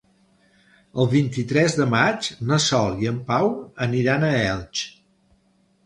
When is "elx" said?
4.51-4.87